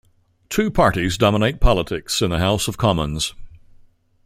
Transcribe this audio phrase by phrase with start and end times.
[0.49, 3.35] Two parties dominate politics in the House of Commons.